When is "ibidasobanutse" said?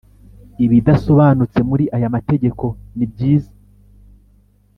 0.65-1.59